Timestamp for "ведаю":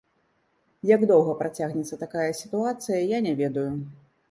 3.45-3.71